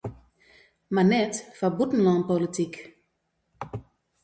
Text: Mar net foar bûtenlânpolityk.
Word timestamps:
Mar 0.93 1.05
net 1.11 1.33
foar 1.57 1.73
bûtenlânpolityk. 1.77 2.75